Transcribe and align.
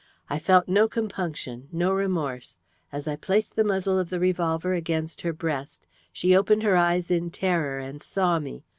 I 0.31 0.39
felt 0.39 0.67
no 0.67 0.87
compunction 0.87 1.67
no 1.71 1.91
remorse. 1.93 2.57
As 2.91 3.07
I 3.07 3.15
placed 3.15 3.55
the 3.55 3.63
muzzle 3.63 3.99
of 3.99 4.09
the 4.09 4.19
revolver 4.19 4.73
against 4.73 5.21
her 5.21 5.31
breast, 5.31 5.85
she 6.11 6.35
opened 6.35 6.63
her 6.63 6.75
eyes 6.75 7.11
in 7.11 7.29
terror, 7.29 7.77
and 7.77 8.01
saw 8.01 8.39
me. 8.39 8.63